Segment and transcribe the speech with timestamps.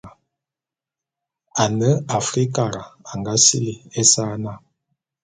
[1.63, 1.89] Ane
[2.19, 4.53] Afrikara a nga sili ésa na.